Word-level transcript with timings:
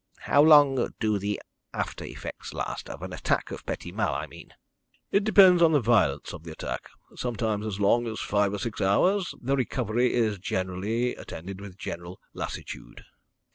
"How 0.21 0.41
long 0.41 0.91
do 0.99 1.19
the 1.19 1.39
after 1.75 2.03
effects 2.03 2.55
last 2.55 2.89
of 2.89 3.03
an 3.03 3.13
attack 3.13 3.51
of 3.51 3.63
petit 3.67 3.91
mal, 3.91 4.15
I 4.15 4.25
mean." 4.25 4.51
"It 5.11 5.23
depends 5.23 5.61
on 5.61 5.73
the 5.73 5.79
violence 5.79 6.33
of 6.33 6.41
the 6.43 6.53
attack. 6.53 6.89
Sometimes 7.15 7.67
as 7.67 7.79
long 7.79 8.07
as 8.07 8.19
five 8.19 8.51
or 8.51 8.57
six 8.57 8.81
hours. 8.81 9.35
The 9.39 9.55
recovery 9.55 10.11
is 10.15 10.39
generally 10.39 11.13
attended 11.13 11.61
with 11.61 11.77
general 11.77 12.19
lassitude." 12.33 13.05